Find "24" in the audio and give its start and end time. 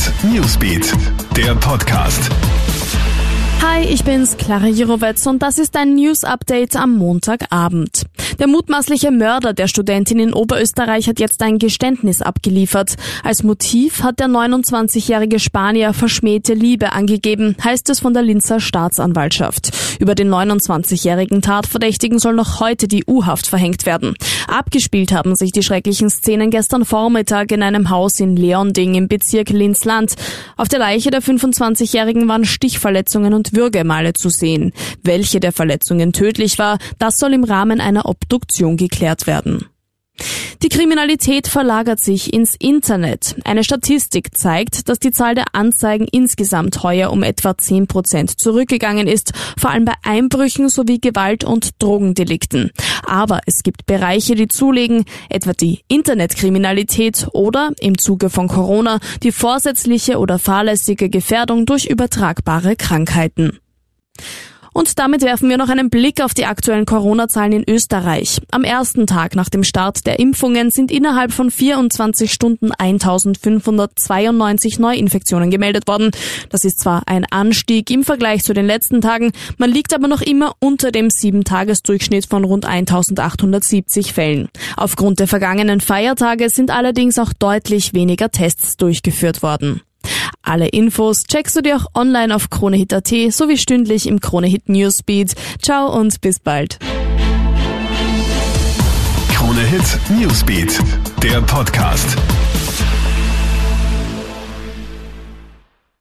71.50-72.32